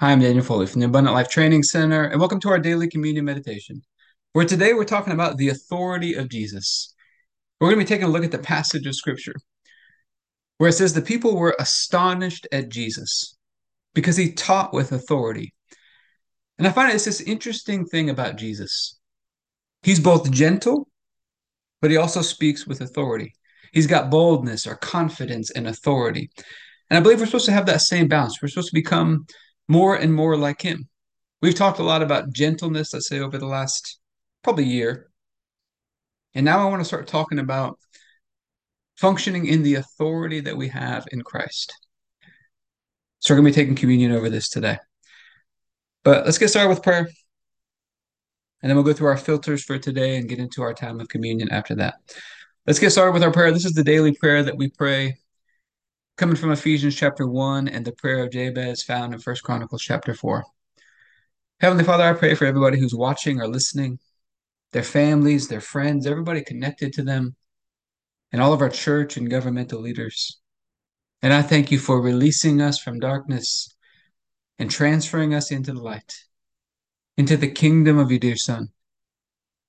Hi, 0.00 0.10
I'm 0.10 0.18
Daniel 0.18 0.44
Foley 0.44 0.66
from 0.66 0.80
the 0.80 0.86
Abundant 0.86 1.14
Life 1.14 1.28
Training 1.28 1.62
Center, 1.62 2.02
and 2.02 2.18
welcome 2.18 2.40
to 2.40 2.48
our 2.48 2.58
daily 2.58 2.88
communion 2.88 3.24
meditation, 3.24 3.80
where 4.32 4.44
today 4.44 4.72
we're 4.72 4.84
talking 4.84 5.12
about 5.12 5.36
the 5.36 5.50
authority 5.50 6.14
of 6.14 6.28
Jesus. 6.28 6.92
We're 7.60 7.68
going 7.68 7.78
to 7.78 7.84
be 7.84 7.88
taking 7.88 8.08
a 8.08 8.10
look 8.10 8.24
at 8.24 8.32
the 8.32 8.38
passage 8.38 8.86
of 8.86 8.96
Scripture 8.96 9.36
where 10.58 10.70
it 10.70 10.72
says 10.72 10.94
the 10.94 11.00
people 11.00 11.36
were 11.36 11.54
astonished 11.60 12.48
at 12.50 12.70
Jesus 12.70 13.36
because 13.94 14.16
he 14.16 14.32
taught 14.32 14.74
with 14.74 14.90
authority. 14.90 15.54
And 16.58 16.66
I 16.66 16.72
find 16.72 16.92
it's 16.92 17.04
this 17.04 17.20
interesting 17.20 17.86
thing 17.86 18.10
about 18.10 18.36
Jesus. 18.36 18.98
He's 19.84 20.00
both 20.00 20.32
gentle, 20.32 20.88
but 21.80 21.92
he 21.92 21.96
also 21.96 22.20
speaks 22.20 22.66
with 22.66 22.80
authority. 22.80 23.32
He's 23.72 23.86
got 23.86 24.10
boldness 24.10 24.66
or 24.66 24.74
confidence 24.74 25.52
and 25.52 25.68
authority. 25.68 26.30
And 26.90 26.98
I 26.98 27.00
believe 27.00 27.20
we're 27.20 27.26
supposed 27.26 27.46
to 27.46 27.52
have 27.52 27.66
that 27.66 27.80
same 27.80 28.08
balance. 28.08 28.42
We're 28.42 28.48
supposed 28.48 28.70
to 28.70 28.74
become 28.74 29.26
more 29.68 29.94
and 29.94 30.14
more 30.14 30.36
like 30.36 30.62
him. 30.62 30.88
We've 31.40 31.54
talked 31.54 31.78
a 31.78 31.84
lot 31.84 32.02
about 32.02 32.32
gentleness, 32.32 32.92
let's 32.92 33.08
say, 33.08 33.20
over 33.20 33.38
the 33.38 33.46
last 33.46 33.98
probably 34.42 34.64
year. 34.64 35.10
And 36.34 36.44
now 36.44 36.66
I 36.66 36.70
want 36.70 36.80
to 36.80 36.86
start 36.86 37.06
talking 37.06 37.38
about 37.38 37.78
functioning 38.96 39.46
in 39.46 39.62
the 39.62 39.76
authority 39.76 40.40
that 40.40 40.56
we 40.56 40.68
have 40.68 41.06
in 41.12 41.22
Christ. 41.22 41.72
So 43.20 43.34
we're 43.34 43.40
going 43.40 43.52
to 43.52 43.58
be 43.58 43.62
taking 43.62 43.76
communion 43.76 44.12
over 44.12 44.28
this 44.28 44.48
today. 44.48 44.78
But 46.02 46.24
let's 46.24 46.38
get 46.38 46.48
started 46.48 46.68
with 46.68 46.82
prayer. 46.82 47.08
And 48.60 48.70
then 48.70 48.76
we'll 48.76 48.84
go 48.84 48.92
through 48.92 49.08
our 49.08 49.16
filters 49.16 49.64
for 49.64 49.78
today 49.78 50.16
and 50.16 50.28
get 50.28 50.38
into 50.38 50.62
our 50.62 50.74
time 50.74 51.00
of 51.00 51.08
communion 51.08 51.50
after 51.50 51.74
that. 51.76 51.94
Let's 52.66 52.78
get 52.78 52.90
started 52.90 53.12
with 53.12 53.22
our 53.22 53.30
prayer. 53.30 53.52
This 53.52 53.66
is 53.66 53.72
the 53.72 53.84
daily 53.84 54.14
prayer 54.14 54.42
that 54.42 54.56
we 54.56 54.70
pray 54.70 55.18
coming 56.16 56.36
from 56.36 56.52
Ephesians 56.52 56.94
chapter 56.94 57.26
1 57.26 57.66
and 57.66 57.84
the 57.84 57.92
prayer 57.92 58.22
of 58.22 58.30
Jabez 58.30 58.84
found 58.84 59.12
in 59.12 59.18
First 59.18 59.42
Chronicles 59.42 59.82
chapter 59.82 60.14
4. 60.14 60.44
Heavenly 61.60 61.82
Father, 61.82 62.04
I 62.04 62.12
pray 62.12 62.34
for 62.34 62.44
everybody 62.44 62.78
who's 62.78 62.94
watching 62.94 63.40
or 63.40 63.48
listening, 63.48 63.98
their 64.72 64.84
families, 64.84 65.48
their 65.48 65.60
friends, 65.60 66.06
everybody 66.06 66.42
connected 66.44 66.92
to 66.92 67.02
them, 67.02 67.34
and 68.30 68.40
all 68.40 68.52
of 68.52 68.60
our 68.60 68.68
church 68.68 69.16
and 69.16 69.28
governmental 69.28 69.80
leaders. 69.80 70.40
And 71.20 71.32
I 71.32 71.42
thank 71.42 71.72
you 71.72 71.78
for 71.80 72.00
releasing 72.00 72.60
us 72.60 72.78
from 72.78 73.00
darkness 73.00 73.74
and 74.60 74.70
transferring 74.70 75.34
us 75.34 75.50
into 75.50 75.72
the 75.72 75.82
light, 75.82 76.14
into 77.16 77.36
the 77.36 77.50
kingdom 77.50 77.98
of 77.98 78.10
your 78.10 78.20
dear 78.20 78.36
Son. 78.36 78.68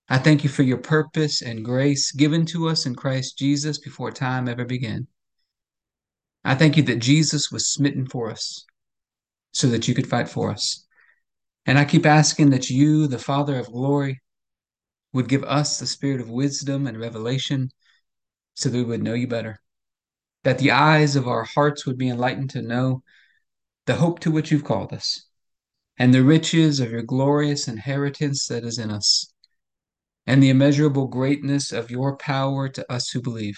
I 0.08 0.20
thank 0.20 0.44
you 0.44 0.50
for 0.52 0.62
your 0.62 0.78
purpose 0.78 1.42
and 1.42 1.66
grace 1.66 2.12
given 2.12 2.46
to 2.48 2.70
us 2.70 2.86
in 2.86 2.94
Christ 2.94 3.40
Jesus 3.40 3.80
before 3.80 4.12
time 4.12 4.48
ever 4.48 4.64
began. 4.64 5.08
I 6.48 6.54
thank 6.54 6.78
you 6.78 6.84
that 6.84 7.00
Jesus 7.00 7.52
was 7.52 7.74
smitten 7.74 8.06
for 8.06 8.30
us 8.30 8.66
so 9.52 9.68
that 9.70 9.88
you 9.88 9.96
could 9.96 10.08
fight 10.08 10.30
for 10.30 10.52
us. 10.52 10.86
And 11.66 11.80
I 11.80 11.86
keep 11.86 12.06
asking 12.06 12.52
that 12.52 12.70
you, 12.70 13.08
the 13.08 13.18
Father 13.18 13.58
of 13.58 13.72
glory, 13.72 14.22
would 15.12 15.28
give 15.28 15.44
us 15.44 15.80
the 15.80 15.88
spirit 15.88 16.22
of 16.22 16.30
wisdom 16.30 16.86
and 16.86 17.00
revelation 17.00 17.72
so 18.54 18.70
that 18.70 18.78
we 18.78 18.84
would 18.84 19.02
know 19.02 19.16
you 19.16 19.28
better, 19.28 19.60
that 20.44 20.60
the 20.60 20.70
eyes 20.70 21.16
of 21.16 21.28
our 21.28 21.46
hearts 21.46 21.88
would 21.88 21.98
be 21.98 22.10
enlightened 22.10 22.52
to 22.52 22.62
know 22.62 23.02
the 23.88 23.96
hope 23.96 24.20
to 24.20 24.30
which 24.30 24.52
you've 24.52 24.64
called 24.64 24.94
us, 24.94 25.26
and 25.98 26.14
the 26.14 26.24
riches 26.24 26.80
of 26.80 26.92
your 26.92 27.02
glorious 27.02 27.68
inheritance 27.68 28.46
that 28.48 28.64
is 28.64 28.78
in 28.78 28.92
us, 28.92 29.34
and 30.28 30.44
the 30.44 30.50
immeasurable 30.50 31.08
greatness 31.08 31.72
of 31.72 31.90
your 31.90 32.16
power 32.18 32.70
to 32.70 32.92
us 32.92 33.10
who 33.10 33.22
believe. 33.22 33.58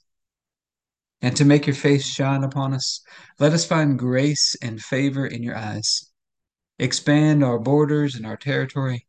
and 1.21 1.35
to 1.37 1.45
make 1.45 1.67
your 1.67 1.75
face 1.75 2.05
shine 2.05 2.43
upon 2.43 2.73
us. 2.73 3.01
Let 3.39 3.53
us 3.53 3.65
find 3.65 3.99
grace 3.99 4.55
and 4.61 4.81
favor 4.81 5.25
in 5.25 5.43
your 5.43 5.55
eyes. 5.55 6.11
Expand 6.79 7.43
our 7.43 7.59
borders 7.59 8.15
and 8.15 8.25
our 8.25 8.37
territory. 8.37 9.07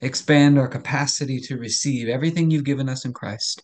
Expand 0.00 0.58
our 0.58 0.68
capacity 0.68 1.40
to 1.40 1.56
receive 1.56 2.08
everything 2.08 2.50
you've 2.50 2.64
given 2.64 2.88
us 2.88 3.04
in 3.04 3.12
Christ 3.12 3.62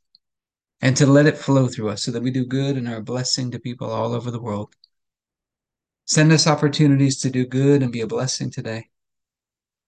and 0.80 0.96
to 0.96 1.06
let 1.06 1.26
it 1.26 1.38
flow 1.38 1.68
through 1.68 1.90
us 1.90 2.02
so 2.02 2.10
that 2.10 2.22
we 2.22 2.30
do 2.30 2.44
good 2.44 2.76
and 2.76 2.88
are 2.88 2.96
a 2.96 3.02
blessing 3.02 3.50
to 3.50 3.58
people 3.58 3.90
all 3.90 4.14
over 4.14 4.30
the 4.30 4.40
world. 4.40 4.74
Send 6.06 6.32
us 6.32 6.46
opportunities 6.46 7.20
to 7.20 7.30
do 7.30 7.46
good 7.46 7.82
and 7.82 7.92
be 7.92 8.00
a 8.00 8.06
blessing 8.06 8.50
today. 8.50 8.88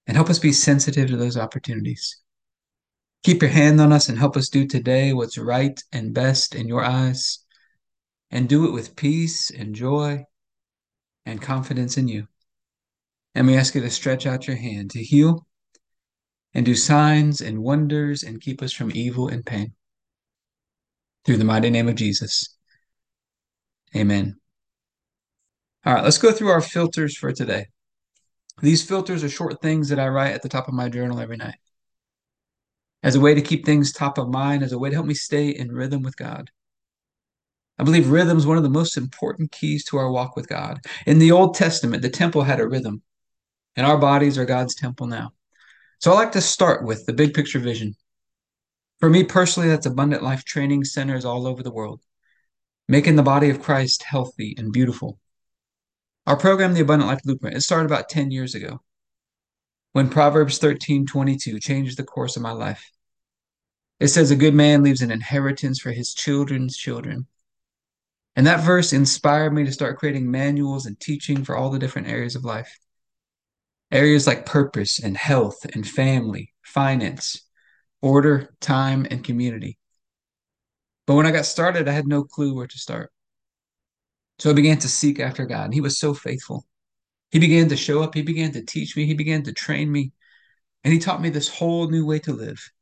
And 0.07 0.17
help 0.17 0.31
us 0.31 0.39
be 0.39 0.53
sensitive 0.53 1.09
to 1.09 1.17
those 1.17 1.37
opportunities. 1.37 2.21
Keep 3.25 3.43
your 3.43 3.51
hand 3.51 3.81
on 3.81 3.93
us 3.93 4.09
and 4.09 4.19
help 4.19 4.37
us 4.37 4.49
do 4.49 4.67
today 4.67 5.13
what's 5.13 5.39
right 5.39 5.81
and 5.93 6.13
best 6.13 6.55
in 6.55 6.69
your 6.69 6.85
eyes. 6.85 7.42
And 8.33 8.49
do 8.49 8.67
it 8.67 8.73
with 8.73 8.97
peace 8.97 9.51
and 9.51 9.75
joy 9.75 10.25
and 11.25 11.41
confidence 11.41 11.97
in 11.97 12.09
you. 12.09 12.27
And 13.35 13.47
we 13.47 13.57
ask 13.57 13.75
you 13.75 13.81
to 13.83 13.91
stretch 13.91 14.27
out 14.27 14.49
your 14.49 14.57
hand 14.57 14.91
to 14.93 15.03
heal 15.03 15.47
and 16.55 16.67
do 16.67 16.75
signs 16.75 17.41
and 17.41 17.63
wonders 17.63 18.23
and 18.23 18.41
keep 18.41 18.63
us 18.63 18.73
from 18.73 18.91
evil 18.95 19.29
and 19.29 19.47
pain. 19.47 19.75
Through 21.25 21.37
the 21.37 21.45
mighty 21.45 21.71
name 21.71 21.89
of 21.89 21.95
Jesus. 21.95 22.57
Amen. 23.95 24.37
All 25.85 25.95
right, 25.95 26.05
let's 26.05 26.19
go 26.19 26.33
through 26.33 26.49
our 26.49 26.61
filters 26.61 27.17
for 27.17 27.33
today. 27.33 27.67
These 28.61 28.83
filters 28.83 29.23
are 29.23 29.29
short 29.29 29.61
things 29.61 29.89
that 29.91 30.01
I 30.01 30.09
write 30.09 30.33
at 30.33 30.43
the 30.43 30.49
top 30.49 30.69
of 30.69 30.75
my 30.75 30.89
journal 30.89 31.21
every 31.21 31.37
night 31.37 31.57
as 33.03 33.17
a 33.17 33.21
way 33.21 33.35
to 33.35 33.43
keep 33.43 33.65
things 33.65 33.93
top 33.93 34.19
of 34.19 34.29
mind, 34.29 34.63
as 34.63 34.73
a 34.73 34.79
way 34.79 34.89
to 34.89 34.95
help 34.95 35.07
me 35.07 35.15
stay 35.15 35.49
in 35.49 35.73
rhythm 35.73 36.03
with 36.03 36.17
God. 36.17 36.51
I 37.83 37.85
believe 37.85 38.11
rhythm 38.11 38.39
is 38.39 38.47
one 38.47 38.57
of 38.57 38.63
the 38.63 38.69
most 38.69 38.97
important 38.97 39.51
keys 39.51 39.85
to 39.87 39.97
our 39.97 40.09
walk 40.09 40.37
with 40.37 40.47
God. 40.47 40.79
In 41.05 41.19
the 41.19 41.33
Old 41.33 41.57
Testament, 41.57 42.01
the 42.01 42.09
temple 42.09 42.43
had 42.43 42.61
a 42.61 42.69
rhythm, 42.69 43.03
and 43.75 43.85
our 43.85 43.99
bodies 43.99 44.39
are 44.39 44.45
God's 44.45 44.77
temple 44.77 45.09
now. 45.09 45.33
So 45.99 46.13
I 46.13 46.15
like 46.15 46.31
to 46.33 46.41
start 46.41 46.85
with 46.85 47.07
the 47.07 47.13
big 47.13 47.35
picture 47.35 47.59
vision. 47.59 47.97
For 49.01 49.11
me 49.11 49.25
personally, 49.25 49.69
that's 49.69 49.85
abundant 49.85 50.23
life 50.23 50.45
training 50.45 50.85
centers 50.85 51.25
all 51.25 51.45
over 51.45 51.65
the 51.65 51.73
world, 51.73 52.01
making 52.87 53.17
the 53.17 53.25
body 53.25 53.51
of 53.51 53.61
Christ 53.61 54.05
healthy 54.05 54.55
and 54.57 54.73
beautiful. 54.73 55.19
Our 56.29 56.37
program, 56.37 56.75
the 56.75 56.83
Abundant 56.83 57.11
Life 57.11 57.23
Blueprint, 57.25 57.57
it 57.57 57.63
started 57.63 57.87
about 57.87 58.09
10 58.09 58.31
years 58.31 58.55
ago 58.55 58.81
when 59.91 60.09
Proverbs 60.09 60.59
13 60.59 61.05
22 61.05 61.59
changed 61.59 61.97
the 61.97 62.05
course 62.05 62.37
of 62.37 62.43
my 62.43 62.53
life. 62.53 62.93
It 63.99 64.07
says, 64.07 64.31
A 64.31 64.37
good 64.37 64.55
man 64.55 64.85
leaves 64.85 65.03
an 65.03 65.11
inheritance 65.11 65.81
for 65.81 65.91
his 65.91 66.15
children's 66.15 66.77
children. 66.77 67.27
And 68.35 68.47
that 68.47 68.65
verse 68.65 68.93
inspired 68.93 69.53
me 69.53 69.65
to 69.65 69.73
start 69.73 69.99
creating 69.99 70.31
manuals 70.31 70.87
and 70.87 70.99
teaching 70.99 71.45
for 71.45 71.55
all 71.55 71.71
the 71.71 71.79
different 71.79 72.09
areas 72.09 72.35
of 72.35 72.45
life. 72.45 72.79
Areas 73.91 74.27
like 74.27 74.47
purpose 74.47 74.99
and 74.99 75.17
health 75.17 75.67
and 75.75 75.87
family, 75.87 76.55
finance, 76.63 77.43
order, 78.01 78.55
time, 78.61 79.07
and 79.11 79.23
community. 79.23 79.79
But 81.07 81.15
when 81.15 81.27
I 81.27 81.31
got 81.31 81.45
started, 81.45 81.89
I 81.89 81.93
had 81.93 82.07
no 82.07 82.25
clue 82.25 82.55
where 82.55 82.67
to 82.67 82.79
start. 82.79 83.13
So 84.39 84.51
I 84.51 84.55
began 84.55 84.79
to 84.79 84.89
seek 84.89 85.21
after 85.21 85.45
God, 85.45 85.67
and 85.67 85.75
He 85.75 85.83
was 85.83 85.99
so 85.99 86.15
faithful. 86.15 86.67
He 87.31 87.39
began 87.39 87.69
to 87.69 87.77
show 87.77 88.03
up, 88.03 88.15
He 88.15 88.23
began 88.23 88.53
to 88.53 88.65
teach 88.65 88.97
me, 88.97 89.05
He 89.05 89.15
began 89.15 89.43
to 89.43 89.53
train 89.53 89.93
me, 89.93 90.13
and 90.85 90.93
He 90.93 90.99
taught 90.99 91.21
me 91.21 91.29
this 91.29 91.49
whole 91.49 91.89
new 91.89 92.07
way 92.07 92.19
to 92.21 92.33
live. 92.33 92.73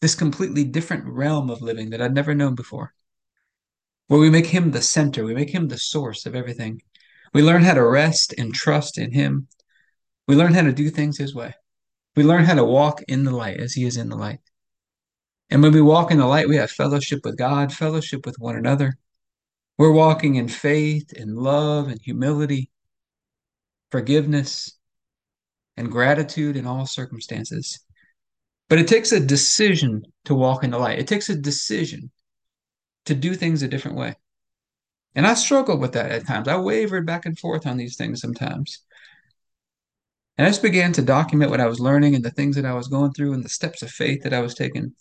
This 0.00 0.16
completely 0.16 0.64
different 0.64 1.04
realm 1.04 1.48
of 1.48 1.62
living 1.62 1.90
that 1.90 2.02
I'd 2.02 2.14
never 2.14 2.34
known 2.34 2.56
before 2.56 2.92
where 4.10 4.18
we 4.18 4.28
make 4.28 4.46
him 4.46 4.72
the 4.72 4.82
center, 4.82 5.22
we 5.22 5.34
make 5.34 5.50
him 5.50 5.68
the 5.68 5.78
source 5.78 6.26
of 6.26 6.34
everything. 6.34 6.82
We 7.32 7.42
learn 7.42 7.62
how 7.62 7.74
to 7.74 7.86
rest 7.86 8.34
and 8.36 8.52
trust 8.52 8.98
in 8.98 9.12
him. 9.12 9.46
We 10.26 10.34
learn 10.34 10.52
how 10.52 10.62
to 10.62 10.72
do 10.72 10.90
things 10.90 11.16
his 11.16 11.32
way. 11.32 11.54
We 12.16 12.24
learn 12.24 12.44
how 12.44 12.54
to 12.56 12.64
walk 12.64 13.02
in 13.06 13.22
the 13.22 13.30
light 13.30 13.60
as 13.60 13.72
he 13.72 13.84
is 13.84 13.96
in 13.96 14.08
the 14.08 14.16
light. 14.16 14.40
And 15.48 15.62
when 15.62 15.70
we 15.70 15.80
walk 15.80 16.10
in 16.10 16.18
the 16.18 16.26
light, 16.26 16.48
we 16.48 16.56
have 16.56 16.72
fellowship 16.72 17.20
with 17.22 17.38
God, 17.38 17.72
fellowship 17.72 18.26
with 18.26 18.34
one 18.40 18.56
another. 18.56 18.94
We're 19.78 19.92
walking 19.92 20.34
in 20.34 20.48
faith 20.48 21.12
and 21.16 21.38
love 21.38 21.86
and 21.86 22.00
humility, 22.02 22.68
forgiveness, 23.92 24.76
and 25.76 25.88
gratitude 25.88 26.56
in 26.56 26.66
all 26.66 26.84
circumstances. 26.84 27.78
But 28.68 28.80
it 28.80 28.88
takes 28.88 29.12
a 29.12 29.20
decision 29.20 30.02
to 30.24 30.34
walk 30.34 30.64
in 30.64 30.72
the 30.72 30.78
light. 30.78 30.98
It 30.98 31.06
takes 31.06 31.28
a 31.28 31.36
decision 31.36 32.10
to 33.10 33.14
do 33.16 33.34
things 33.34 33.62
a 33.62 33.68
different 33.68 33.96
way. 33.96 34.14
And 35.16 35.26
I 35.26 35.34
struggled 35.34 35.80
with 35.80 35.92
that 35.92 36.12
at 36.12 36.26
times. 36.26 36.46
I 36.46 36.56
wavered 36.56 37.06
back 37.06 37.26
and 37.26 37.36
forth 37.36 37.66
on 37.66 37.76
these 37.76 37.96
things 37.96 38.20
sometimes. 38.20 38.84
And 40.38 40.46
I 40.46 40.50
just 40.50 40.62
began 40.62 40.92
to 40.92 41.02
document 41.02 41.50
what 41.50 41.60
I 41.60 41.66
was 41.66 41.80
learning 41.80 42.14
and 42.14 42.24
the 42.24 42.30
things 42.30 42.54
that 42.54 42.64
I 42.64 42.74
was 42.74 42.86
going 42.86 43.12
through 43.12 43.32
and 43.32 43.44
the 43.44 43.48
steps 43.48 43.82
of 43.82 43.90
faith 43.90 44.22
that 44.22 44.32
I 44.32 44.40
was 44.40 44.54
taking. 44.54 44.94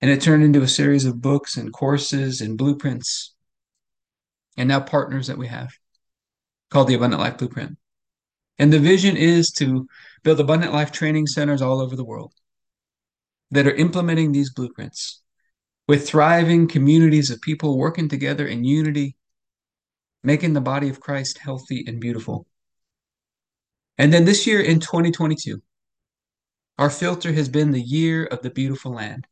And 0.00 0.10
it 0.10 0.22
turned 0.22 0.42
into 0.42 0.62
a 0.62 0.68
series 0.68 1.04
of 1.04 1.20
books 1.20 1.58
and 1.58 1.72
courses 1.72 2.40
and 2.40 2.56
blueprints 2.56 3.34
and 4.56 4.68
now 4.68 4.80
partners 4.80 5.26
that 5.26 5.38
we 5.38 5.48
have 5.48 5.70
called 6.70 6.88
the 6.88 6.94
Abundant 6.94 7.20
Life 7.20 7.36
Blueprint. 7.36 7.76
And 8.58 8.72
the 8.72 8.80
vision 8.80 9.16
is 9.16 9.50
to 9.52 9.86
build 10.24 10.40
abundant 10.40 10.72
life 10.72 10.90
training 10.90 11.26
centers 11.26 11.60
all 11.60 11.80
over 11.80 11.94
the 11.94 12.04
world 12.04 12.32
that 13.50 13.66
are 13.66 13.74
implementing 13.74 14.32
these 14.32 14.52
blueprints 14.52 15.20
with 15.88 16.06
thriving 16.06 16.68
communities 16.68 17.30
of 17.30 17.40
people 17.40 17.78
working 17.78 18.08
together 18.08 18.46
in 18.46 18.62
unity, 18.62 19.16
making 20.22 20.52
the 20.52 20.60
body 20.60 20.90
of 20.90 21.00
Christ 21.00 21.38
healthy 21.38 21.84
and 21.88 21.98
beautiful. 21.98 22.46
And 23.96 24.12
then 24.12 24.26
this 24.26 24.46
year 24.46 24.60
in 24.60 24.78
2022, 24.78 25.60
our 26.78 26.90
filter 26.90 27.32
has 27.32 27.48
been 27.48 27.72
the 27.72 27.80
year 27.80 28.26
of 28.26 28.42
the 28.42 28.50
beautiful 28.50 28.92
land. 28.92 29.26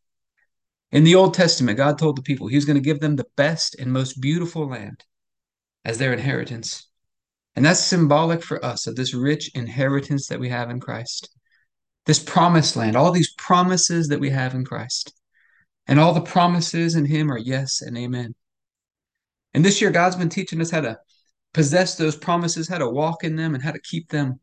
In 0.90 1.04
the 1.04 1.14
Old 1.14 1.34
Testament, 1.34 1.76
God 1.76 1.98
told 1.98 2.16
the 2.16 2.22
people 2.22 2.48
he 2.48 2.56
was 2.56 2.64
going 2.64 2.78
to 2.78 2.80
give 2.80 3.00
them 3.00 3.16
the 3.16 3.26
best 3.36 3.76
and 3.78 3.92
most 3.92 4.20
beautiful 4.20 4.66
land 4.66 5.04
as 5.84 5.98
their 5.98 6.12
inheritance. 6.12 6.88
And 7.54 7.64
that's 7.64 7.80
symbolic 7.80 8.42
for 8.42 8.64
us 8.64 8.86
of 8.86 8.96
this 8.96 9.14
rich 9.14 9.50
inheritance 9.54 10.26
that 10.28 10.40
we 10.40 10.48
have 10.48 10.70
in 10.70 10.80
Christ, 10.80 11.28
this 12.06 12.18
promised 12.18 12.76
land, 12.76 12.96
all 12.96 13.12
these 13.12 13.34
promises 13.34 14.08
that 14.08 14.20
we 14.20 14.30
have 14.30 14.54
in 14.54 14.64
Christ. 14.64 15.12
And 15.86 16.00
all 16.00 16.12
the 16.12 16.20
promises 16.20 16.96
in 16.96 17.04
Him 17.04 17.30
are 17.30 17.38
yes 17.38 17.80
and 17.80 17.96
amen. 17.96 18.34
And 19.54 19.64
this 19.64 19.80
year, 19.80 19.90
God's 19.90 20.16
been 20.16 20.28
teaching 20.28 20.60
us 20.60 20.70
how 20.70 20.80
to 20.82 20.98
possess 21.54 21.96
those 21.96 22.16
promises, 22.16 22.68
how 22.68 22.78
to 22.78 22.88
walk 22.88 23.24
in 23.24 23.36
them, 23.36 23.54
and 23.54 23.62
how 23.62 23.72
to 23.72 23.80
keep 23.80 24.10
them 24.10 24.40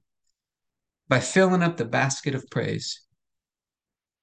by 1.08 1.20
filling 1.20 1.62
up 1.62 1.78
the 1.78 1.86
basket 1.86 2.34
of 2.34 2.50
praise. 2.50 3.02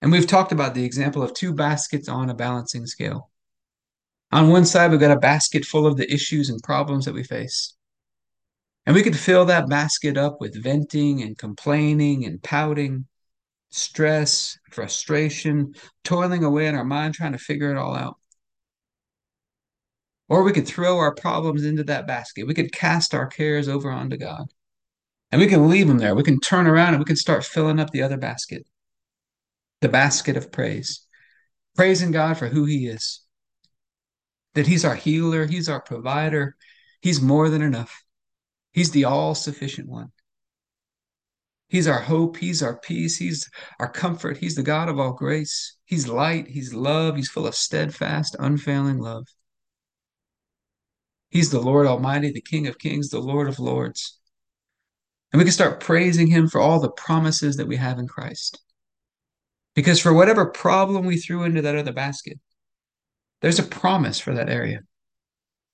And 0.02 0.11
we've 0.11 0.26
talked 0.26 0.50
about 0.50 0.75
the 0.75 0.84
example 0.84 1.22
of 1.22 1.34
two 1.34 1.52
baskets 1.52 2.08
on 2.08 2.31
a 2.31 2.34
balancing 2.34 2.87
scale. 2.87 3.31
On 4.32 4.49
one 4.49 4.64
side, 4.64 4.90
we've 4.90 5.00
got 5.00 5.11
a 5.11 5.20
basket 5.20 5.64
full 5.64 5.87
of 5.87 5.96
the 5.96 6.12
issues 6.12 6.49
and 6.49 6.62
problems 6.62 7.05
that 7.05 7.14
we 7.14 7.22
face. 7.22 7.75
And 8.87 8.94
we 8.94 9.02
could 9.02 9.17
fill 9.17 9.44
that 9.44 9.69
basket 9.69 10.17
up 10.17 10.40
with 10.40 10.62
venting 10.62 11.22
and 11.22 11.37
complaining 11.37 12.25
and 12.25 12.43
pouting, 12.43 13.06
stress, 13.70 14.58
frustration, 14.70 15.75
toiling 16.05 16.44
away 16.44 16.67
in 16.67 16.75
our 16.75 16.84
mind 16.84 17.14
trying 17.14 17.32
to 17.32 17.38
figure 17.38 17.70
it 17.70 17.78
all 17.78 17.94
out. 17.94 18.17
Or 20.28 20.43
we 20.43 20.52
could 20.52 20.67
throw 20.67 20.99
our 20.99 21.14
problems 21.14 21.64
into 21.64 21.84
that 21.84 22.06
basket. 22.06 22.46
We 22.46 22.55
could 22.55 22.72
cast 22.72 23.14
our 23.14 23.26
cares 23.26 23.69
over 23.69 23.90
onto 23.90 24.17
God. 24.17 24.46
And 25.32 25.40
we 25.40 25.46
can 25.46 25.69
leave 25.69 25.88
them 25.88 25.99
there. 25.99 26.14
We 26.14 26.22
can 26.22 26.40
turn 26.40 26.67
around 26.67 26.90
and 26.94 26.99
we 26.99 27.05
can 27.05 27.17
start 27.17 27.44
filling 27.44 27.81
up 27.81 27.90
the 27.90 28.02
other 28.02 28.17
basket 28.17 28.67
the 29.81 29.88
basket 29.88 30.37
of 30.37 30.52
praise, 30.52 31.06
praising 31.75 32.11
God 32.11 32.37
for 32.37 32.49
who 32.49 32.64
He 32.64 32.87
is, 32.87 33.22
that 34.55 34.67
He's 34.67 34.84
our 34.84 34.94
healer, 34.94 35.46
He's 35.46 35.69
our 35.69 35.81
provider, 35.81 36.56
He's 37.00 37.20
more 37.20 37.49
than 37.49 37.62
enough. 37.62 38.05
He's 38.72 38.90
the 38.90 39.05
all 39.05 39.34
sufficient 39.34 39.88
one. 39.88 40.12
He's 41.70 41.87
our 41.87 42.00
hope. 42.00 42.37
He's 42.37 42.64
our 42.64 42.76
peace. 42.76 43.17
He's 43.17 43.49
our 43.78 43.88
comfort. 43.88 44.38
He's 44.38 44.56
the 44.56 44.62
God 44.64 44.88
of 44.88 44.99
all 44.99 45.12
grace. 45.12 45.76
He's 45.84 46.08
light. 46.08 46.49
He's 46.49 46.75
love. 46.75 47.14
He's 47.14 47.31
full 47.31 47.46
of 47.46 47.55
steadfast, 47.55 48.34
unfailing 48.40 48.99
love. 48.99 49.28
He's 51.31 51.50
the 51.50 51.61
Lord 51.61 51.87
Almighty, 51.87 52.32
the 52.32 52.40
King 52.40 52.67
of 52.67 52.78
Kings, 52.78 53.11
the 53.11 53.20
Lord 53.20 53.49
of 53.49 53.61
Lords. 53.61 54.19
And 55.32 55.38
we 55.38 55.44
can 55.44 55.52
start 55.52 55.78
praising 55.78 56.26
Him 56.26 56.49
for 56.49 56.61
all 56.61 56.81
the 56.81 56.90
promises 56.90 57.56
that 57.56 57.69
we 57.69 57.76
have 57.76 58.00
in 58.00 58.08
Christ. 58.08 58.61
Because 59.76 60.00
for 60.00 60.12
whatever 60.12 60.46
problem 60.46 61.06
we 61.06 61.19
threw 61.19 61.44
into 61.44 61.62
that 61.62 61.76
other 61.76 61.93
basket, 61.93 62.40
there's 63.43 63.61
a 63.61 63.64
promise 63.64 64.19
for 64.19 64.34
that 64.34 64.50
area. 64.50 64.81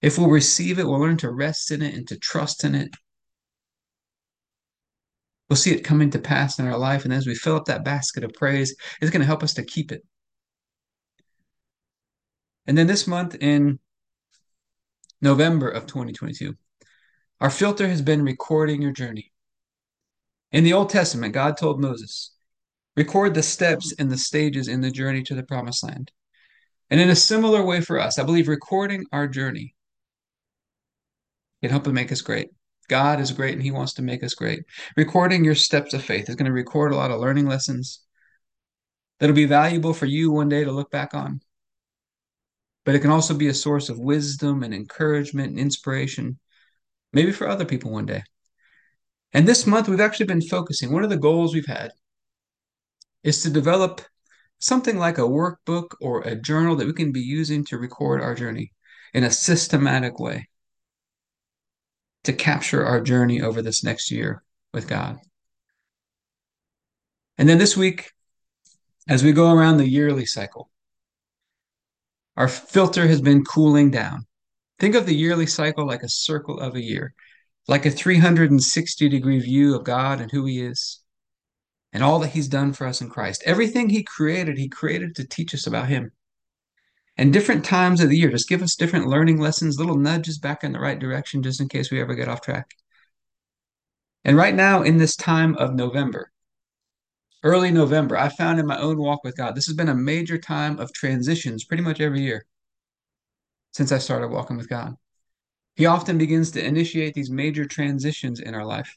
If 0.02 0.18
we'll 0.18 0.28
receive 0.28 0.78
it, 0.78 0.86
we'll 0.86 1.00
learn 1.00 1.16
to 1.18 1.30
rest 1.30 1.70
in 1.70 1.80
it 1.80 1.94
and 1.94 2.06
to 2.08 2.18
trust 2.18 2.64
in 2.64 2.74
it. 2.74 2.90
We'll 5.48 5.56
see 5.56 5.72
it 5.72 5.84
coming 5.84 6.10
to 6.10 6.18
pass 6.18 6.58
in 6.58 6.66
our 6.66 6.78
life. 6.78 7.04
And 7.04 7.12
as 7.12 7.26
we 7.26 7.34
fill 7.34 7.56
up 7.56 7.66
that 7.66 7.84
basket 7.84 8.24
of 8.24 8.32
praise, 8.32 8.74
it's 9.00 9.10
going 9.10 9.20
to 9.20 9.26
help 9.26 9.42
us 9.42 9.54
to 9.54 9.64
keep 9.64 9.92
it. 9.92 10.02
And 12.66 12.76
then 12.76 12.88
this 12.88 13.06
month 13.06 13.36
in 13.40 13.78
November 15.22 15.68
of 15.68 15.86
2022, 15.86 16.54
our 17.40 17.50
filter 17.50 17.86
has 17.86 18.02
been 18.02 18.24
recording 18.24 18.82
your 18.82 18.92
journey. 18.92 19.32
In 20.50 20.64
the 20.64 20.72
Old 20.72 20.90
Testament, 20.90 21.34
God 21.34 21.56
told 21.56 21.80
Moses, 21.80 22.32
record 22.96 23.34
the 23.34 23.42
steps 23.42 23.94
and 23.98 24.10
the 24.10 24.18
stages 24.18 24.68
in 24.68 24.80
the 24.80 24.90
journey 24.90 25.22
to 25.24 25.34
the 25.34 25.42
promised 25.42 25.84
land. 25.84 26.10
And 26.90 27.00
in 27.00 27.08
a 27.08 27.16
similar 27.16 27.64
way 27.64 27.80
for 27.80 28.00
us, 28.00 28.18
I 28.18 28.24
believe 28.24 28.48
recording 28.48 29.04
our 29.12 29.26
journey 29.26 29.74
can 31.60 31.70
help 31.70 31.84
to 31.84 31.92
make 31.92 32.12
us 32.12 32.20
great. 32.20 32.48
God 32.88 33.20
is 33.20 33.32
great 33.32 33.54
and 33.54 33.62
He 33.62 33.70
wants 33.70 33.94
to 33.94 34.02
make 34.02 34.22
us 34.22 34.34
great. 34.34 34.64
Recording 34.96 35.44
your 35.44 35.54
steps 35.54 35.94
of 35.94 36.02
faith 36.02 36.28
is 36.28 36.36
going 36.36 36.46
to 36.46 36.52
record 36.52 36.92
a 36.92 36.96
lot 36.96 37.10
of 37.10 37.20
learning 37.20 37.46
lessons 37.46 38.00
that'll 39.18 39.34
be 39.34 39.46
valuable 39.46 39.92
for 39.92 40.06
you 40.06 40.30
one 40.30 40.48
day 40.48 40.64
to 40.64 40.72
look 40.72 40.90
back 40.90 41.14
on. 41.14 41.40
But 42.84 42.94
it 42.94 43.00
can 43.00 43.10
also 43.10 43.34
be 43.34 43.48
a 43.48 43.54
source 43.54 43.88
of 43.88 43.98
wisdom 43.98 44.62
and 44.62 44.72
encouragement 44.72 45.50
and 45.50 45.58
inspiration, 45.58 46.38
maybe 47.12 47.32
for 47.32 47.48
other 47.48 47.64
people 47.64 47.90
one 47.90 48.06
day. 48.06 48.22
And 49.32 49.46
this 49.46 49.66
month, 49.66 49.88
we've 49.88 50.00
actually 50.00 50.26
been 50.26 50.42
focusing. 50.42 50.92
One 50.92 51.02
of 51.02 51.10
the 51.10 51.16
goals 51.16 51.52
we've 51.52 51.66
had 51.66 51.90
is 53.24 53.42
to 53.42 53.50
develop 53.50 54.00
something 54.58 54.98
like 54.98 55.18
a 55.18 55.22
workbook 55.22 55.88
or 56.00 56.22
a 56.22 56.36
journal 56.36 56.76
that 56.76 56.86
we 56.86 56.92
can 56.92 57.12
be 57.12 57.20
using 57.20 57.64
to 57.66 57.78
record 57.78 58.22
our 58.22 58.34
journey 58.34 58.72
in 59.12 59.24
a 59.24 59.30
systematic 59.30 60.18
way 60.18 60.48
to 62.26 62.32
capture 62.32 62.84
our 62.84 63.00
journey 63.00 63.40
over 63.40 63.62
this 63.62 63.82
next 63.82 64.10
year 64.10 64.42
with 64.72 64.88
God. 64.88 65.18
And 67.38 67.48
then 67.48 67.58
this 67.58 67.76
week, 67.76 68.12
as 69.08 69.22
we 69.22 69.32
go 69.32 69.52
around 69.52 69.76
the 69.76 69.88
yearly 69.88 70.26
cycle, 70.26 70.70
our 72.36 72.48
filter 72.48 73.06
has 73.06 73.20
been 73.20 73.44
cooling 73.44 73.90
down. 73.90 74.26
Think 74.78 74.94
of 74.94 75.06
the 75.06 75.14
yearly 75.14 75.46
cycle 75.46 75.86
like 75.86 76.02
a 76.02 76.08
circle 76.08 76.58
of 76.58 76.74
a 76.74 76.82
year, 76.82 77.14
like 77.68 77.86
a 77.86 77.90
360 77.90 79.08
degree 79.08 79.38
view 79.38 79.74
of 79.74 79.84
God 79.84 80.20
and 80.20 80.30
who 80.30 80.44
He 80.44 80.60
is 80.60 81.00
and 81.92 82.02
all 82.02 82.18
that 82.18 82.30
He's 82.30 82.48
done 82.48 82.72
for 82.72 82.86
us 82.86 83.00
in 83.00 83.08
Christ. 83.08 83.42
Everything 83.46 83.88
He 83.88 84.02
created, 84.02 84.58
He 84.58 84.68
created 84.68 85.14
to 85.16 85.26
teach 85.26 85.54
us 85.54 85.66
about 85.66 85.88
Him. 85.88 86.10
And 87.18 87.32
different 87.32 87.64
times 87.64 88.02
of 88.02 88.10
the 88.10 88.16
year, 88.16 88.30
just 88.30 88.48
give 88.48 88.62
us 88.62 88.74
different 88.74 89.08
learning 89.08 89.40
lessons, 89.40 89.78
little 89.78 89.96
nudges 89.96 90.38
back 90.38 90.62
in 90.62 90.72
the 90.72 90.80
right 90.80 90.98
direction, 90.98 91.42
just 91.42 91.60
in 91.60 91.68
case 91.68 91.90
we 91.90 92.00
ever 92.00 92.14
get 92.14 92.28
off 92.28 92.42
track. 92.42 92.74
And 94.24 94.36
right 94.36 94.54
now, 94.54 94.82
in 94.82 94.98
this 94.98 95.16
time 95.16 95.56
of 95.56 95.74
November, 95.74 96.30
early 97.42 97.70
November, 97.70 98.16
I 98.16 98.28
found 98.28 98.58
in 98.58 98.66
my 98.66 98.78
own 98.78 98.98
walk 98.98 99.24
with 99.24 99.36
God, 99.36 99.54
this 99.54 99.66
has 99.66 99.76
been 99.76 99.88
a 99.88 99.94
major 99.94 100.36
time 100.36 100.78
of 100.78 100.92
transitions 100.92 101.64
pretty 101.64 101.82
much 101.82 102.00
every 102.00 102.20
year 102.20 102.44
since 103.72 103.92
I 103.92 103.98
started 103.98 104.28
walking 104.28 104.56
with 104.56 104.68
God. 104.68 104.96
He 105.74 105.86
often 105.86 106.18
begins 106.18 106.50
to 106.52 106.64
initiate 106.64 107.14
these 107.14 107.30
major 107.30 107.66
transitions 107.66 108.40
in 108.40 108.54
our 108.54 108.64
life. 108.64 108.96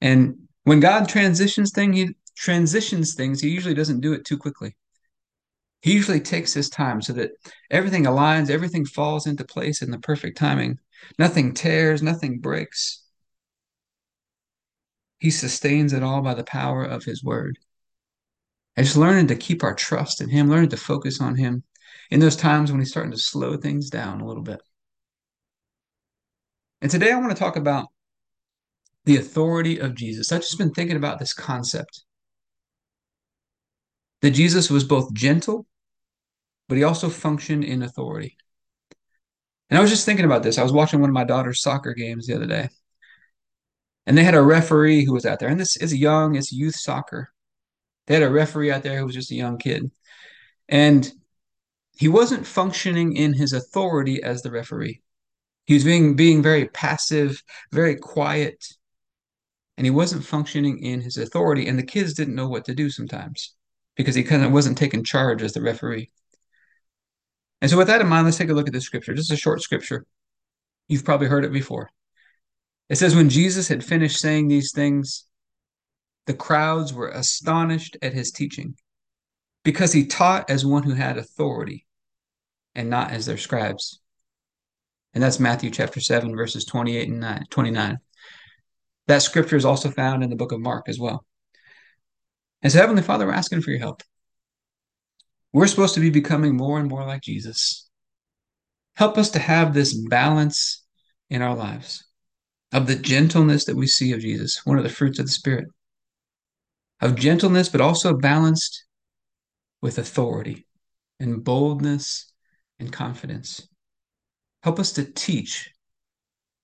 And 0.00 0.48
when 0.64 0.80
God 0.80 1.08
transitions 1.08 1.72
things, 1.72 1.96
he 1.96 2.08
transitions 2.36 3.14
things, 3.14 3.40
he 3.40 3.50
usually 3.50 3.74
doesn't 3.74 4.00
do 4.00 4.12
it 4.12 4.24
too 4.24 4.38
quickly. 4.38 4.76
He 5.86 5.92
usually 5.92 6.18
takes 6.18 6.52
his 6.52 6.68
time 6.68 7.00
so 7.00 7.12
that 7.12 7.30
everything 7.70 8.06
aligns, 8.06 8.50
everything 8.50 8.84
falls 8.84 9.28
into 9.28 9.44
place 9.44 9.82
in 9.82 9.92
the 9.92 10.00
perfect 10.00 10.36
timing. 10.36 10.80
Nothing 11.16 11.54
tears, 11.54 12.02
nothing 12.02 12.40
breaks. 12.40 13.04
He 15.20 15.30
sustains 15.30 15.92
it 15.92 16.02
all 16.02 16.22
by 16.22 16.34
the 16.34 16.42
power 16.42 16.82
of 16.82 17.04
his 17.04 17.22
word. 17.22 17.60
And 18.76 18.84
just 18.84 18.96
learning 18.96 19.28
to 19.28 19.36
keep 19.36 19.62
our 19.62 19.76
trust 19.76 20.20
in 20.20 20.28
him, 20.28 20.50
learning 20.50 20.70
to 20.70 20.76
focus 20.76 21.20
on 21.20 21.36
him 21.36 21.62
in 22.10 22.18
those 22.18 22.34
times 22.34 22.72
when 22.72 22.80
he's 22.80 22.90
starting 22.90 23.12
to 23.12 23.18
slow 23.18 23.56
things 23.56 23.88
down 23.88 24.20
a 24.20 24.26
little 24.26 24.42
bit. 24.42 24.60
And 26.82 26.90
today 26.90 27.12
I 27.12 27.20
want 27.20 27.30
to 27.30 27.38
talk 27.38 27.54
about 27.54 27.86
the 29.04 29.18
authority 29.18 29.78
of 29.78 29.94
Jesus. 29.94 30.32
I've 30.32 30.40
just 30.40 30.58
been 30.58 30.72
thinking 30.72 30.96
about 30.96 31.20
this 31.20 31.32
concept 31.32 32.02
that 34.20 34.32
Jesus 34.32 34.68
was 34.68 34.82
both 34.82 35.14
gentle, 35.14 35.64
but 36.68 36.76
he 36.78 36.84
also 36.84 37.08
functioned 37.08 37.64
in 37.64 37.82
authority. 37.82 38.36
And 39.68 39.78
I 39.78 39.80
was 39.80 39.90
just 39.90 40.06
thinking 40.06 40.24
about 40.24 40.42
this. 40.42 40.58
I 40.58 40.62
was 40.62 40.72
watching 40.72 41.00
one 41.00 41.10
of 41.10 41.14
my 41.14 41.24
daughter's 41.24 41.60
soccer 41.60 41.94
games 41.94 42.26
the 42.26 42.34
other 42.34 42.46
day, 42.46 42.68
and 44.06 44.16
they 44.16 44.24
had 44.24 44.34
a 44.34 44.42
referee 44.42 45.04
who 45.04 45.12
was 45.12 45.26
out 45.26 45.40
there, 45.40 45.48
and 45.48 45.60
this 45.60 45.76
is 45.76 45.94
young, 45.94 46.36
it's 46.36 46.52
youth 46.52 46.76
soccer. 46.76 47.30
They 48.06 48.14
had 48.14 48.22
a 48.22 48.30
referee 48.30 48.70
out 48.70 48.82
there 48.82 48.98
who 48.98 49.06
was 49.06 49.14
just 49.14 49.32
a 49.32 49.36
young 49.36 49.58
kid. 49.58 49.90
And 50.68 51.10
he 51.98 52.08
wasn't 52.08 52.46
functioning 52.46 53.16
in 53.16 53.32
his 53.32 53.52
authority 53.52 54.22
as 54.22 54.42
the 54.42 54.50
referee. 54.50 55.02
He 55.64 55.74
was 55.74 55.84
being 55.84 56.14
being 56.14 56.42
very 56.42 56.68
passive, 56.68 57.42
very 57.72 57.96
quiet, 57.96 58.64
and 59.76 59.84
he 59.84 59.90
wasn't 59.90 60.24
functioning 60.24 60.78
in 60.84 61.00
his 61.00 61.16
authority. 61.16 61.66
And 61.66 61.78
the 61.78 61.82
kids 61.82 62.14
didn't 62.14 62.36
know 62.36 62.48
what 62.48 62.64
to 62.66 62.74
do 62.74 62.90
sometimes 62.90 63.54
because 63.96 64.14
he 64.14 64.22
kind 64.22 64.44
of 64.44 64.52
wasn't 64.52 64.78
taking 64.78 65.02
charge 65.02 65.42
as 65.42 65.52
the 65.52 65.62
referee. 65.62 66.10
And 67.60 67.70
so, 67.70 67.76
with 67.76 67.86
that 67.86 68.00
in 68.00 68.08
mind, 68.08 68.26
let's 68.26 68.36
take 68.36 68.50
a 68.50 68.54
look 68.54 68.66
at 68.66 68.72
this 68.72 68.84
scripture. 68.84 69.14
Just 69.14 69.32
a 69.32 69.36
short 69.36 69.62
scripture. 69.62 70.04
You've 70.88 71.04
probably 71.04 71.26
heard 71.26 71.44
it 71.44 71.52
before. 71.52 71.90
It 72.88 72.96
says, 72.96 73.16
When 73.16 73.28
Jesus 73.28 73.68
had 73.68 73.84
finished 73.84 74.20
saying 74.20 74.48
these 74.48 74.72
things, 74.72 75.24
the 76.26 76.34
crowds 76.34 76.92
were 76.92 77.08
astonished 77.08 77.96
at 78.02 78.12
his 78.12 78.30
teaching 78.30 78.74
because 79.64 79.92
he 79.92 80.06
taught 80.06 80.50
as 80.50 80.66
one 80.66 80.82
who 80.82 80.94
had 80.94 81.18
authority 81.18 81.86
and 82.74 82.90
not 82.90 83.10
as 83.10 83.26
their 83.26 83.38
scribes. 83.38 84.00
And 85.14 85.22
that's 85.22 85.40
Matthew 85.40 85.70
chapter 85.70 86.00
7, 86.00 86.36
verses 86.36 86.64
28 86.64 87.08
and 87.08 87.20
9, 87.20 87.44
29. 87.48 87.98
That 89.06 89.22
scripture 89.22 89.56
is 89.56 89.64
also 89.64 89.90
found 89.90 90.22
in 90.22 90.30
the 90.30 90.36
book 90.36 90.52
of 90.52 90.60
Mark 90.60 90.88
as 90.88 90.98
well. 90.98 91.24
And 92.62 92.70
so, 92.70 92.78
Heavenly 92.78 93.02
Father, 93.02 93.26
we're 93.26 93.32
asking 93.32 93.62
for 93.62 93.70
your 93.70 93.80
help. 93.80 94.02
We're 95.56 95.68
supposed 95.68 95.94
to 95.94 96.00
be 96.00 96.10
becoming 96.10 96.54
more 96.54 96.78
and 96.78 96.86
more 96.86 97.06
like 97.06 97.22
Jesus. 97.22 97.88
Help 98.94 99.16
us 99.16 99.30
to 99.30 99.38
have 99.38 99.72
this 99.72 99.94
balance 99.94 100.84
in 101.30 101.40
our 101.40 101.56
lives 101.56 102.04
of 102.74 102.86
the 102.86 102.94
gentleness 102.94 103.64
that 103.64 103.74
we 103.74 103.86
see 103.86 104.12
of 104.12 104.20
Jesus, 104.20 104.60
one 104.66 104.76
of 104.76 104.84
the 104.84 104.90
fruits 104.90 105.18
of 105.18 105.24
the 105.24 105.32
Spirit, 105.32 105.68
of 107.00 107.16
gentleness, 107.16 107.70
but 107.70 107.80
also 107.80 108.12
balanced 108.12 108.84
with 109.80 109.96
authority 109.96 110.66
and 111.20 111.42
boldness 111.42 112.30
and 112.78 112.92
confidence. 112.92 113.66
Help 114.62 114.78
us 114.78 114.92
to 114.92 115.10
teach 115.10 115.70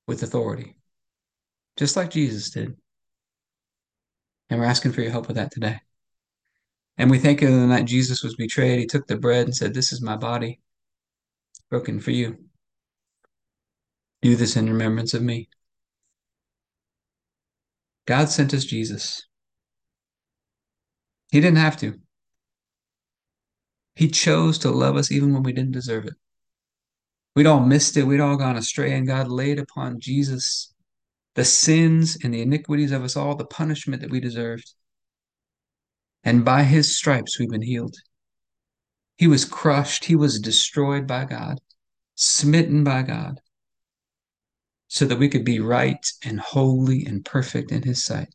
with 0.06 0.22
authority, 0.22 0.76
just 1.78 1.96
like 1.96 2.10
Jesus 2.10 2.50
did. 2.50 2.76
And 4.50 4.60
we're 4.60 4.66
asking 4.66 4.92
for 4.92 5.00
your 5.00 5.12
help 5.12 5.28
with 5.28 5.36
that 5.36 5.50
today. 5.50 5.80
And 6.98 7.10
we 7.10 7.18
thank 7.18 7.40
you 7.40 7.48
the 7.48 7.66
night 7.66 7.86
Jesus 7.86 8.22
was 8.22 8.36
betrayed, 8.36 8.78
he 8.78 8.86
took 8.86 9.06
the 9.06 9.16
bread 9.16 9.46
and 9.46 9.56
said, 9.56 9.74
This 9.74 9.92
is 9.92 10.02
my 10.02 10.16
body 10.16 10.60
broken 11.70 12.00
for 12.00 12.10
you. 12.10 12.36
Do 14.20 14.36
this 14.36 14.56
in 14.56 14.68
remembrance 14.68 15.14
of 15.14 15.22
me. 15.22 15.48
God 18.06 18.28
sent 18.28 18.52
us 18.54 18.64
Jesus. 18.64 19.26
He 21.30 21.40
didn't 21.40 21.58
have 21.58 21.78
to. 21.78 21.98
He 23.94 24.08
chose 24.08 24.58
to 24.58 24.70
love 24.70 24.96
us 24.96 25.10
even 25.10 25.32
when 25.32 25.42
we 25.42 25.52
didn't 25.52 25.72
deserve 25.72 26.04
it. 26.06 26.14
We'd 27.34 27.46
all 27.46 27.60
missed 27.60 27.96
it. 27.96 28.04
We'd 28.04 28.20
all 28.20 28.36
gone 28.36 28.56
astray, 28.56 28.92
and 28.92 29.06
God 29.06 29.28
laid 29.28 29.58
upon 29.58 30.00
Jesus 30.00 30.74
the 31.34 31.44
sins 31.44 32.18
and 32.22 32.34
the 32.34 32.42
iniquities 32.42 32.92
of 32.92 33.02
us 33.02 33.16
all, 33.16 33.34
the 33.34 33.46
punishment 33.46 34.02
that 34.02 34.10
we 34.10 34.20
deserved. 34.20 34.74
And 36.24 36.44
by 36.44 36.62
his 36.62 36.96
stripes, 36.96 37.38
we've 37.38 37.50
been 37.50 37.62
healed. 37.62 37.96
He 39.16 39.26
was 39.26 39.44
crushed, 39.44 40.04
he 40.06 40.16
was 40.16 40.40
destroyed 40.40 41.06
by 41.06 41.24
God, 41.24 41.60
smitten 42.14 42.84
by 42.84 43.02
God, 43.02 43.40
so 44.88 45.04
that 45.06 45.18
we 45.18 45.28
could 45.28 45.44
be 45.44 45.60
right 45.60 46.04
and 46.24 46.40
holy 46.40 47.04
and 47.04 47.24
perfect 47.24 47.72
in 47.72 47.82
his 47.82 48.04
sight. 48.04 48.34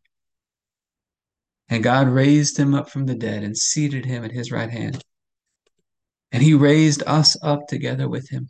And 1.70 1.84
God 1.84 2.08
raised 2.08 2.58
him 2.58 2.74
up 2.74 2.90
from 2.90 3.06
the 3.06 3.16
dead 3.16 3.44
and 3.44 3.58
seated 3.58 4.06
him 4.06 4.24
at 4.24 4.32
his 4.32 4.52
right 4.52 4.70
hand. 4.70 5.04
And 6.32 6.44
he 6.44 6.54
raised 6.54 7.04
us 7.06 7.38
up 7.42 7.68
together 7.68 8.08
with 8.08 8.30
him, 8.30 8.50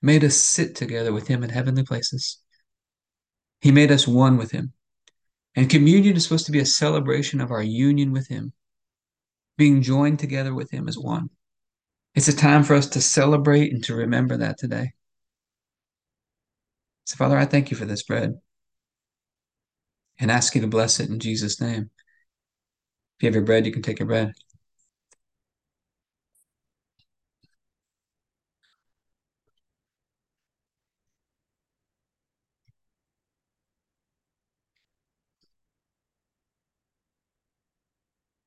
made 0.00 0.24
us 0.24 0.36
sit 0.36 0.74
together 0.74 1.12
with 1.12 1.28
him 1.28 1.42
in 1.42 1.50
heavenly 1.50 1.84
places. 1.84 2.38
He 3.60 3.70
made 3.70 3.92
us 3.92 4.08
one 4.08 4.36
with 4.36 4.50
him. 4.50 4.72
And 5.54 5.70
communion 5.70 6.16
is 6.16 6.24
supposed 6.24 6.46
to 6.46 6.52
be 6.52 6.60
a 6.60 6.66
celebration 6.66 7.40
of 7.40 7.50
our 7.50 7.62
union 7.62 8.12
with 8.12 8.28
him, 8.28 8.52
being 9.56 9.82
joined 9.82 10.18
together 10.18 10.54
with 10.54 10.70
him 10.70 10.88
as 10.88 10.98
one. 10.98 11.30
It's 12.14 12.28
a 12.28 12.36
time 12.36 12.62
for 12.62 12.74
us 12.74 12.88
to 12.88 13.00
celebrate 13.00 13.72
and 13.72 13.82
to 13.84 13.94
remember 13.94 14.36
that 14.38 14.58
today. 14.58 14.92
So, 17.04 17.16
Father, 17.16 17.36
I 17.36 17.46
thank 17.46 17.70
you 17.70 17.76
for 17.76 17.84
this 17.84 18.02
bread 18.02 18.34
and 20.18 20.30
ask 20.30 20.54
you 20.54 20.60
to 20.60 20.66
bless 20.66 21.00
it 21.00 21.10
in 21.10 21.18
Jesus' 21.18 21.60
name. 21.60 21.90
If 23.16 23.22
you 23.22 23.26
have 23.28 23.34
your 23.34 23.44
bread, 23.44 23.66
you 23.66 23.72
can 23.72 23.82
take 23.82 23.98
your 23.98 24.08
bread. 24.08 24.32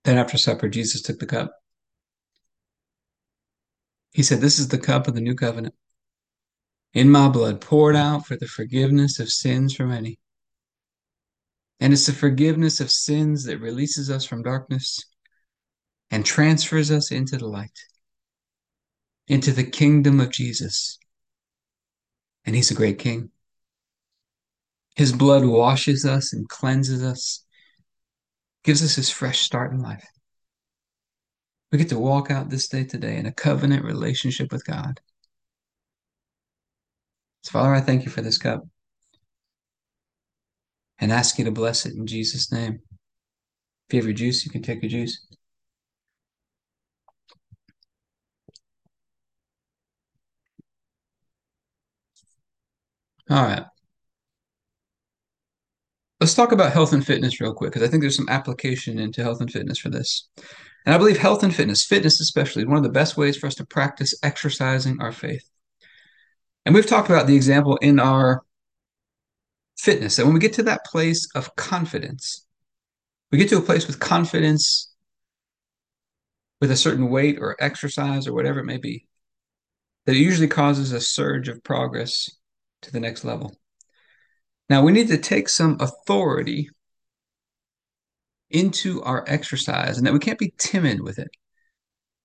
Then 0.05 0.19
after 0.19 0.37
supper, 0.37 0.69
Jesus 0.69 1.01
took 1.01 1.19
the 1.19 1.25
cup. 1.25 1.51
He 4.13 4.21
said, 4.23 4.39
This 4.39 4.59
is 4.59 4.67
the 4.67 4.77
cup 4.77 5.07
of 5.07 5.15
the 5.15 5.21
new 5.21 5.35
covenant 5.35 5.73
in 6.93 7.09
my 7.09 7.27
blood, 7.27 7.59
poured 7.59 7.95
out 7.95 8.25
for 8.25 8.37
the 8.37 8.47
forgiveness 8.47 9.19
of 9.19 9.29
sins 9.29 9.75
for 9.75 9.85
many. 9.85 10.17
And 11.79 11.91
it's 11.91 12.05
the 12.05 12.13
forgiveness 12.13 12.79
of 12.79 12.89
sins 12.89 13.43
that 13.45 13.59
releases 13.59 14.09
us 14.09 14.23
from 14.23 14.43
darkness 14.43 15.03
and 16.09 16.23
transfers 16.23 16.91
us 16.91 17.11
into 17.11 17.37
the 17.37 17.47
light, 17.47 17.77
into 19.27 19.51
the 19.51 19.65
kingdom 19.65 20.19
of 20.19 20.29
Jesus. 20.29 20.99
And 22.45 22.55
he's 22.55 22.71
a 22.71 22.75
great 22.75 22.99
king. 22.99 23.31
His 24.95 25.11
blood 25.11 25.43
washes 25.43 26.05
us 26.05 26.31
and 26.31 26.47
cleanses 26.47 27.03
us 27.03 27.44
gives 28.65 28.83
us 28.83 28.95
this 28.95 29.11
fresh 29.11 29.39
start 29.39 29.71
in 29.71 29.79
life. 29.79 30.05
We 31.71 31.77
get 31.77 31.89
to 31.89 31.99
walk 31.99 32.31
out 32.31 32.49
this 32.49 32.67
day 32.67 32.83
today 32.83 33.17
in 33.17 33.27
a 33.27 33.31
covenant 33.31 33.85
relationship 33.85 34.51
with 34.51 34.65
God. 34.65 34.99
So, 37.43 37.51
Father, 37.51 37.75
I 37.75 37.81
thank 37.81 38.05
you 38.05 38.11
for 38.11 38.21
this 38.21 38.39
cup 38.39 38.63
and 40.99 41.11
ask 41.11 41.37
you 41.37 41.45
to 41.45 41.51
bless 41.51 41.85
it 41.85 41.93
in 41.93 42.07
Jesus' 42.07 42.51
name. 42.51 42.79
If 43.87 43.93
you 43.93 43.99
have 43.99 44.07
your 44.07 44.15
juice, 44.15 44.45
you 44.45 44.51
can 44.51 44.63
take 44.63 44.81
your 44.81 44.89
juice. 44.89 45.27
All 53.29 53.43
right. 53.43 53.65
Let's 56.19 56.33
talk 56.33 56.51
about 56.51 56.71
health 56.71 56.93
and 56.93 57.05
fitness 57.05 57.41
real 57.41 57.53
quick 57.53 57.73
because 57.73 57.87
I 57.87 57.91
think 57.91 58.01
there's 58.01 58.15
some 58.15 58.29
application 58.29 58.99
into 58.99 59.21
health 59.21 59.41
and 59.41 59.51
fitness 59.51 59.79
for 59.79 59.89
this. 59.89 60.29
And 60.85 60.95
I 60.95 60.97
believe 60.97 61.17
health 61.17 61.43
and 61.43 61.53
fitness, 61.53 61.85
fitness 61.85 62.21
especially, 62.21 62.63
is 62.63 62.67
one 62.67 62.77
of 62.77 62.83
the 62.83 62.89
best 62.89 63.17
ways 63.17 63.35
for 63.37 63.47
us 63.47 63.55
to 63.55 63.65
practice 63.65 64.17
exercising 64.23 65.01
our 65.01 65.11
faith. 65.11 65.49
And 66.65 66.73
we've 66.73 66.85
talked 66.85 67.09
about 67.09 67.27
the 67.27 67.35
example 67.35 67.77
in 67.77 67.99
our 67.99 68.43
fitness. 69.77 70.17
And 70.17 70.27
when 70.27 70.33
we 70.33 70.39
get 70.39 70.53
to 70.53 70.63
that 70.63 70.85
place 70.85 71.27
of 71.35 71.55
confidence, 71.55 72.45
we 73.31 73.37
get 73.37 73.49
to 73.49 73.57
a 73.57 73.61
place 73.61 73.85
with 73.85 73.99
confidence 73.99 74.93
with 76.61 76.71
a 76.71 76.77
certain 76.77 77.09
weight 77.09 77.37
or 77.39 77.57
exercise 77.59 78.27
or 78.27 78.33
whatever 78.33 78.59
it 78.59 78.65
may 78.65 78.77
be, 78.77 79.05
that 80.05 80.15
it 80.15 80.19
usually 80.19 80.47
causes 80.47 80.93
a 80.93 81.01
surge 81.01 81.49
of 81.49 81.63
progress 81.63 82.29
to 82.81 82.91
the 82.91 82.99
next 82.99 83.25
level. 83.25 83.57
Now 84.69 84.83
we 84.83 84.91
need 84.91 85.09
to 85.09 85.17
take 85.17 85.49
some 85.49 85.77
authority 85.79 86.69
into 88.49 89.01
our 89.03 89.23
exercise 89.27 89.97
and 89.97 90.05
that 90.05 90.13
we 90.13 90.19
can't 90.19 90.39
be 90.39 90.53
timid 90.57 91.01
with 91.01 91.19
it. 91.19 91.29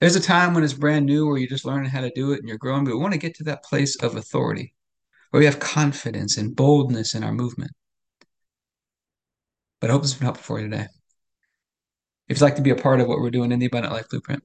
There's 0.00 0.16
a 0.16 0.20
time 0.20 0.54
when 0.54 0.64
it's 0.64 0.72
brand 0.72 1.06
new 1.06 1.26
where 1.26 1.36
you're 1.36 1.48
just 1.48 1.66
learning 1.66 1.90
how 1.90 2.00
to 2.00 2.10
do 2.14 2.32
it 2.32 2.38
and 2.38 2.48
you're 2.48 2.56
growing, 2.56 2.84
but 2.84 2.94
we 2.94 3.00
want 3.00 3.12
to 3.12 3.18
get 3.18 3.34
to 3.36 3.44
that 3.44 3.64
place 3.64 3.96
of 3.96 4.16
authority 4.16 4.72
where 5.30 5.40
we 5.40 5.46
have 5.46 5.60
confidence 5.60 6.38
and 6.38 6.56
boldness 6.56 7.14
in 7.14 7.22
our 7.22 7.32
movement. 7.32 7.72
But 9.80 9.90
I 9.90 9.92
hope 9.92 10.02
this 10.02 10.12
has 10.12 10.18
been 10.18 10.26
helpful 10.26 10.56
for 10.56 10.60
you 10.60 10.68
today. 10.68 10.86
If 12.28 12.38
you'd 12.38 12.44
like 12.44 12.56
to 12.56 12.62
be 12.62 12.70
a 12.70 12.76
part 12.76 13.00
of 13.00 13.08
what 13.08 13.18
we're 13.18 13.30
doing 13.30 13.52
in 13.52 13.58
the 13.58 13.66
Abundant 13.66 13.92
Life 13.92 14.08
Blueprint, 14.08 14.42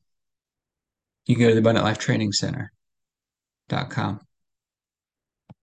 you 1.26 1.36
can 1.36 1.44
go 1.44 1.50
to 1.50 1.56
the 1.56 1.60
Abundant 1.60 1.86
Life 1.86 2.00
Training 2.00 2.32
Center.com. 2.32 4.20